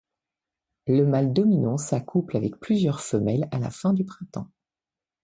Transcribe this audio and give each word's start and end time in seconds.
Le 0.87 1.05
mâle 1.05 1.31
dominant 1.31 1.77
s’accouple 1.77 2.35
avec 2.35 2.57
plusieurs 2.59 3.01
femelles 3.01 3.47
à 3.51 3.59
la 3.59 3.69
fin 3.69 3.93
du 3.93 4.03
printemps. 4.03 4.49